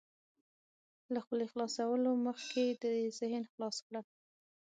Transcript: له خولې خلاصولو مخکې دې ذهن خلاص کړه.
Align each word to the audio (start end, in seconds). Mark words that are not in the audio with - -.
له 1.13 1.19
خولې 1.25 1.45
خلاصولو 1.51 2.09
مخکې 2.27 2.63
دې 2.81 2.95
ذهن 3.19 3.43
خلاص 3.51 3.77
کړه. 3.87 4.01